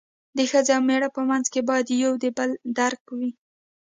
د 0.37 0.39
ښځې 0.51 0.71
او 0.77 0.81
مېړه 0.87 1.09
په 1.15 1.21
منځ 1.29 1.45
کې 1.53 1.61
باید 1.69 1.87
یو 2.03 2.13
د 2.23 2.25
بل 2.37 2.51
درک 2.77 3.01
وي. 3.17 3.29